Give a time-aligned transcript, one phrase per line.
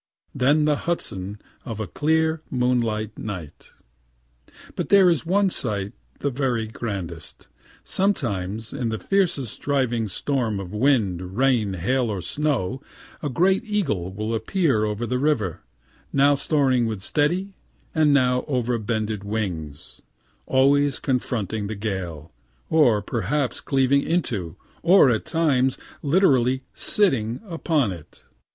[0.33, 3.69] Then the Hudson of a clear moonlight night.
[4.75, 7.47] But there is one sight the very grandest.
[7.83, 12.81] Sometimes in the fiercest driving storm of wind, rain, hail or snow,
[13.21, 15.61] a great eagle will appear over the river,
[16.11, 17.53] now soaring with steady
[17.93, 20.01] and now overbended wings
[20.47, 22.31] always confronting the gale,
[22.71, 28.23] or perhaps cleaving into, or at times literally sitting upon it.